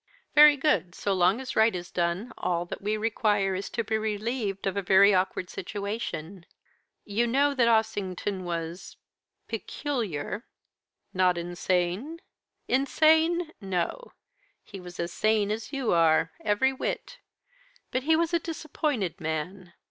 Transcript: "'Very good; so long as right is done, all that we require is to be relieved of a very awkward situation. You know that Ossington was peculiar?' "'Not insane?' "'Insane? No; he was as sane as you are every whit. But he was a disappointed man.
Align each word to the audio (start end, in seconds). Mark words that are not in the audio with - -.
"'Very 0.33 0.57
good; 0.57 0.95
so 0.95 1.13
long 1.13 1.39
as 1.39 1.55
right 1.55 1.75
is 1.75 1.91
done, 1.91 2.33
all 2.35 2.65
that 2.65 2.81
we 2.81 2.97
require 2.97 3.53
is 3.53 3.69
to 3.69 3.83
be 3.83 3.95
relieved 3.99 4.65
of 4.65 4.75
a 4.75 4.81
very 4.81 5.13
awkward 5.13 5.47
situation. 5.47 6.43
You 7.05 7.27
know 7.27 7.53
that 7.53 7.67
Ossington 7.67 8.43
was 8.43 8.97
peculiar?' 9.47 10.47
"'Not 11.13 11.37
insane?' 11.37 12.19
"'Insane? 12.67 13.51
No; 13.61 14.13
he 14.63 14.79
was 14.79 14.99
as 14.99 15.13
sane 15.13 15.51
as 15.51 15.71
you 15.71 15.91
are 15.93 16.31
every 16.43 16.73
whit. 16.73 17.19
But 17.91 18.01
he 18.01 18.15
was 18.15 18.33
a 18.33 18.39
disappointed 18.39 19.21
man. 19.21 19.73